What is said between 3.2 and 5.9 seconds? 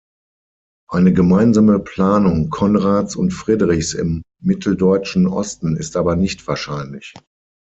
Friedrichs im mitteldeutschen Osten